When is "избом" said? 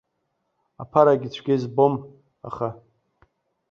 1.57-1.93